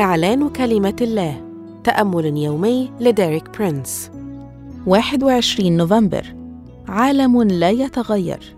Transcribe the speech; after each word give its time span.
إعلان 0.00 0.48
كلمة 0.48 0.96
الله. 1.00 1.42
تأمل 1.84 2.36
يومي 2.36 2.90
لديريك 3.00 3.58
برينس. 3.58 4.10
21 4.86 5.76
نوفمبر. 5.76 6.34
عالم 6.88 7.42
لا 7.42 7.70
يتغير. 7.70 8.56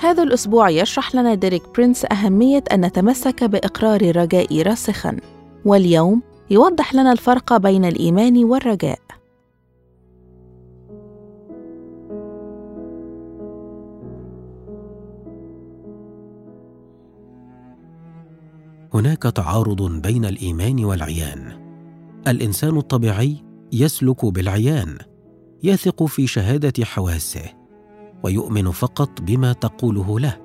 هذا 0.00 0.22
الأسبوع 0.22 0.70
يشرح 0.70 1.14
لنا 1.14 1.34
ديريك 1.34 1.62
برينس 1.74 2.06
أهمية 2.12 2.64
أن 2.72 2.80
نتمسك 2.80 3.44
بإقرار 3.44 4.00
الرجاء 4.00 4.62
راسخاً. 4.62 5.16
واليوم 5.64 6.22
يوضح 6.50 6.94
لنا 6.94 7.12
الفرق 7.12 7.56
بين 7.56 7.84
الإيمان 7.84 8.44
والرجاء. 8.44 8.98
هناك 18.94 19.22
تعارض 19.22 20.02
بين 20.02 20.24
الإيمان 20.24 20.84
والعيان. 20.84 21.62
الإنسان 22.28 22.76
الطبيعي 22.76 23.36
يسلك 23.72 24.24
بالعيان 24.24 24.98
يثق 25.62 26.04
في 26.04 26.26
شهادة 26.26 26.84
حواسه 26.84 27.44
ويؤمن 28.22 28.70
فقط 28.70 29.20
بما 29.20 29.52
تقوله 29.52 30.20
له. 30.20 30.36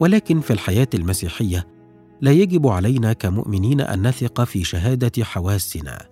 ولكن 0.00 0.40
في 0.40 0.52
الحياة 0.52 0.88
المسيحية 0.94 1.66
لا 2.20 2.32
يجب 2.32 2.66
علينا 2.66 3.12
كمؤمنين 3.12 3.80
أن 3.80 4.06
نثق 4.06 4.44
في 4.44 4.64
شهادة 4.64 5.24
حواسنا. 5.24 6.06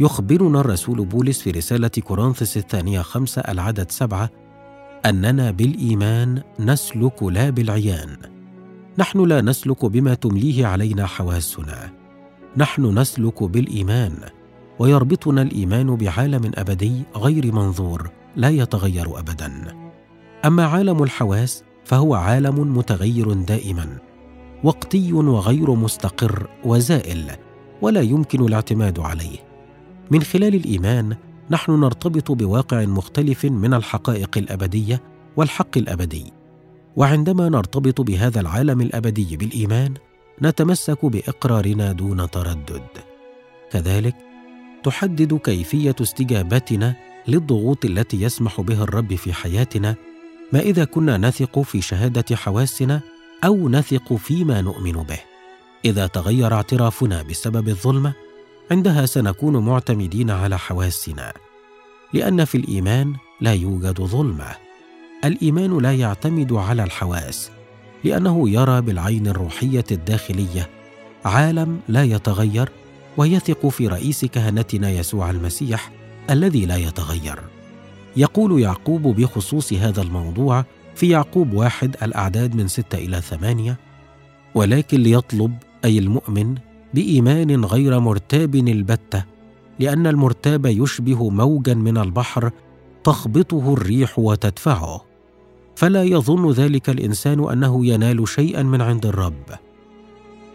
يخبرنا 0.00 0.60
الرسول 0.60 1.04
بولس 1.04 1.40
في 1.40 1.50
رسالة 1.50 1.88
كورنثس 1.88 2.56
الثانية 2.56 3.00
خمسة 3.00 3.40
العدد 3.40 3.90
سبعة 3.90 4.30
أننا 5.06 5.50
بالإيمان 5.50 6.42
نسلك 6.60 7.22
لا 7.22 7.50
بالعيان. 7.50 8.39
نحن 9.00 9.24
لا 9.24 9.40
نسلك 9.40 9.84
بما 9.84 10.14
تمليه 10.14 10.66
علينا 10.66 11.06
حواسنا. 11.06 11.92
نحن 12.56 12.98
نسلك 12.98 13.42
بالإيمان 13.42 14.12
ويربطنا 14.78 15.42
الإيمان 15.42 15.96
بعالم 15.96 16.52
أبدي 16.54 16.92
غير 17.16 17.52
منظور 17.52 18.10
لا 18.36 18.48
يتغير 18.48 19.18
ابدا. 19.18 19.76
أما 20.44 20.64
عالم 20.64 21.02
الحواس 21.02 21.64
فهو 21.84 22.14
عالم 22.14 22.76
متغير 22.76 23.32
دائما 23.32 23.98
وقتي 24.64 25.12
وغير 25.12 25.74
مستقر 25.74 26.48
وزائل 26.64 27.30
ولا 27.82 28.00
يمكن 28.00 28.44
الاعتماد 28.44 28.98
عليه. 28.98 29.38
من 30.10 30.22
خلال 30.22 30.54
الإيمان 30.54 31.16
نحن 31.50 31.80
نرتبط 31.80 32.32
بواقع 32.32 32.84
مختلف 32.84 33.44
من 33.44 33.74
الحقائق 33.74 34.38
الأبدية 34.38 35.02
والحق 35.36 35.78
الأبدي. 35.78 36.39
وعندما 36.96 37.48
نرتبط 37.48 38.00
بهذا 38.00 38.40
العالم 38.40 38.80
الأبدي 38.80 39.36
بالإيمان 39.36 39.94
نتمسك 40.42 41.04
بإقرارنا 41.04 41.92
دون 41.92 42.30
تردد. 42.30 42.82
كذلك 43.72 44.16
تحدد 44.84 45.34
كيفية 45.34 45.96
استجابتنا 46.00 46.94
للضغوط 47.28 47.84
التي 47.84 48.22
يسمح 48.22 48.60
بها 48.60 48.82
الرب 48.82 49.14
في 49.14 49.32
حياتنا 49.32 49.94
ما 50.52 50.60
إذا 50.60 50.84
كنا 50.84 51.18
نثق 51.18 51.60
في 51.60 51.80
شهادة 51.80 52.36
حواسنا 52.36 53.00
أو 53.44 53.68
نثق 53.68 54.14
فيما 54.14 54.60
نؤمن 54.60 54.92
به. 54.92 55.20
إذا 55.84 56.06
تغير 56.06 56.54
اعترافنا 56.54 57.22
بسبب 57.22 57.68
الظلمه 57.68 58.12
عندها 58.70 59.06
سنكون 59.06 59.56
معتمدين 59.56 60.30
على 60.30 60.58
حواسنا 60.58 61.32
لأن 62.12 62.44
في 62.44 62.54
الإيمان 62.54 63.14
لا 63.40 63.54
يوجد 63.54 64.00
ظلمة. 64.00 64.69
الإيمان 65.24 65.78
لا 65.78 65.94
يعتمد 65.94 66.52
على 66.52 66.84
الحواس 66.84 67.50
لأنه 68.04 68.50
يرى 68.50 68.80
بالعين 68.80 69.26
الروحية 69.26 69.84
الداخلية 69.90 70.68
عالم 71.24 71.80
لا 71.88 72.04
يتغير 72.04 72.68
ويثق 73.16 73.68
في 73.68 73.88
رئيس 73.88 74.24
كهنتنا 74.24 74.90
يسوع 74.90 75.30
المسيح 75.30 75.90
الذي 76.30 76.66
لا 76.66 76.76
يتغير. 76.76 77.38
يقول 78.16 78.62
يعقوب 78.62 79.02
بخصوص 79.02 79.72
هذا 79.72 80.02
الموضوع 80.02 80.64
في 80.94 81.08
يعقوب 81.08 81.52
واحد 81.52 81.96
الأعداد 82.02 82.54
من 82.54 82.68
ستة 82.68 82.98
إلى 82.98 83.20
ثمانية 83.20 83.76
ولكن 84.54 85.00
ليطلب 85.00 85.54
أي 85.84 85.98
المؤمن 85.98 86.54
بإيمان 86.94 87.64
غير 87.64 88.00
مرتاب 88.00 88.54
البتة 88.54 89.24
لأن 89.78 90.06
المرتاب 90.06 90.66
يشبه 90.66 91.30
موجا 91.30 91.74
من 91.74 91.98
البحر 91.98 92.50
تخبطه 93.04 93.72
الريح 93.72 94.18
وتدفعه. 94.18 95.09
فلا 95.76 96.02
يظن 96.02 96.50
ذلك 96.50 96.90
الإنسان 96.90 97.50
أنه 97.50 97.86
ينال 97.86 98.28
شيئا 98.28 98.62
من 98.62 98.80
عند 98.80 99.06
الرب. 99.06 99.44